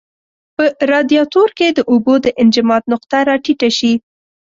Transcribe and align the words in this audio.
په 0.55 0.65
رادیاتور 0.91 1.49
کې 1.57 1.67
د 1.77 1.79
اوبو 1.91 2.13
د 2.25 2.27
انجماد 2.41 2.83
نقطه 2.91 3.19
را 3.29 3.35
ټیټه 3.43 3.69
شي. 3.77 3.93